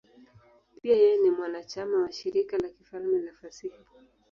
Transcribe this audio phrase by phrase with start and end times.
[0.81, 3.85] Pia yeye ni mwanachama wa Shirika la Kifalme la Fasihi.